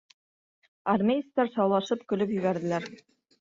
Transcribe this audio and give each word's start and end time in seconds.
Армеецтар 0.93 1.51
шаулашып 1.59 2.07
көлөп 2.15 2.35
ебәрҙеләр. 2.39 2.89